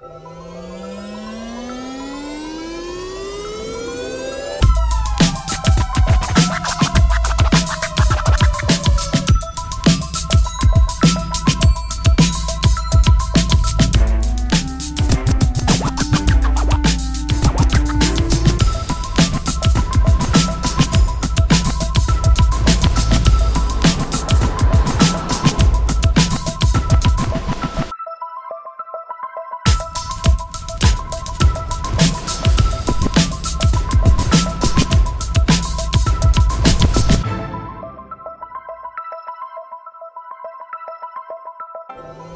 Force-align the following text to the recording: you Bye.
you 0.00 0.35
Bye. 41.96 42.35